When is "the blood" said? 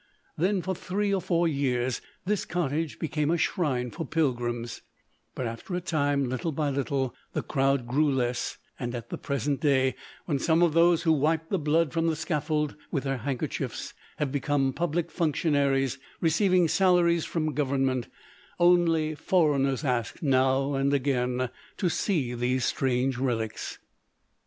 11.51-11.93